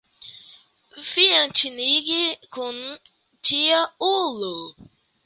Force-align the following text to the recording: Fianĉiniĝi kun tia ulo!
Fianĉiniĝi 1.09 2.23
kun 2.57 2.81
tia 3.51 3.85
ulo! 4.09 4.51